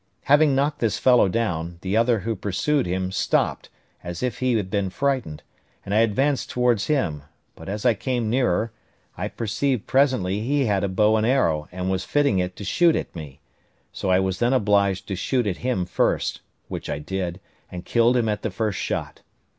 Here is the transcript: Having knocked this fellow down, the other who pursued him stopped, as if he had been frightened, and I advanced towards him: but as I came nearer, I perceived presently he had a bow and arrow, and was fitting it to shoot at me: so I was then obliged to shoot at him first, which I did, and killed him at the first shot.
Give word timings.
Having 0.23 0.55
knocked 0.55 0.79
this 0.79 0.97
fellow 0.97 1.27
down, 1.29 1.77
the 1.81 1.95
other 1.95 2.21
who 2.21 2.35
pursued 2.35 2.87
him 2.87 3.11
stopped, 3.11 3.69
as 4.03 4.23
if 4.23 4.39
he 4.39 4.55
had 4.55 4.71
been 4.71 4.89
frightened, 4.89 5.43
and 5.85 5.93
I 5.93 5.99
advanced 5.99 6.49
towards 6.49 6.87
him: 6.87 7.21
but 7.55 7.69
as 7.69 7.85
I 7.85 7.93
came 7.93 8.27
nearer, 8.27 8.71
I 9.15 9.27
perceived 9.27 9.85
presently 9.85 10.39
he 10.39 10.65
had 10.65 10.83
a 10.83 10.89
bow 10.89 11.17
and 11.17 11.27
arrow, 11.27 11.67
and 11.71 11.91
was 11.91 12.03
fitting 12.03 12.39
it 12.39 12.55
to 12.55 12.63
shoot 12.63 12.95
at 12.95 13.15
me: 13.15 13.41
so 13.91 14.09
I 14.09 14.19
was 14.19 14.39
then 14.39 14.53
obliged 14.53 15.07
to 15.07 15.15
shoot 15.15 15.45
at 15.45 15.57
him 15.57 15.85
first, 15.85 16.41
which 16.67 16.89
I 16.89 16.97
did, 16.97 17.39
and 17.71 17.85
killed 17.85 18.17
him 18.17 18.27
at 18.27 18.41
the 18.41 18.49
first 18.49 18.79
shot. 18.79 19.21